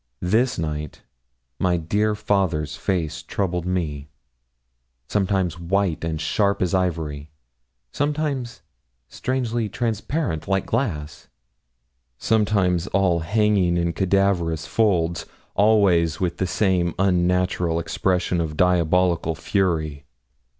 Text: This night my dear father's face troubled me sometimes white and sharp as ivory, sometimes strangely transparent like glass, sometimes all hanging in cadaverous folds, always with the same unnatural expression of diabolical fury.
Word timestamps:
This 0.23 0.57
night 0.57 1.03
my 1.59 1.77
dear 1.77 2.15
father's 2.15 2.75
face 2.75 3.21
troubled 3.21 3.67
me 3.67 4.09
sometimes 5.07 5.59
white 5.59 6.03
and 6.03 6.19
sharp 6.19 6.59
as 6.63 6.73
ivory, 6.73 7.29
sometimes 7.91 8.63
strangely 9.09 9.69
transparent 9.69 10.47
like 10.47 10.65
glass, 10.65 11.27
sometimes 12.17 12.87
all 12.87 13.19
hanging 13.19 13.77
in 13.77 13.93
cadaverous 13.93 14.65
folds, 14.65 15.27
always 15.53 16.19
with 16.19 16.37
the 16.37 16.47
same 16.47 16.95
unnatural 16.97 17.77
expression 17.77 18.41
of 18.41 18.57
diabolical 18.57 19.35
fury. 19.35 20.07